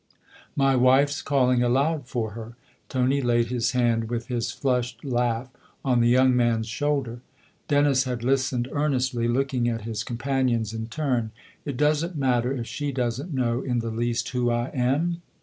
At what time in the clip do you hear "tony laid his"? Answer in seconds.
2.89-3.73